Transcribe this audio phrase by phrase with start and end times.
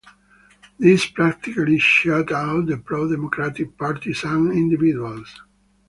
[0.79, 5.43] This practically shut out the pro-democratic parties and individuals.